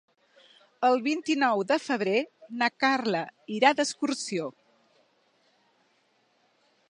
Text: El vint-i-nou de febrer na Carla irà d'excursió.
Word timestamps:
El 0.87 0.95
vint-i-nou 1.07 1.61
de 1.71 1.77
febrer 1.83 2.23
na 2.61 2.71
Carla 2.85 3.21
irà 3.57 3.73
d'excursió. 3.79 4.49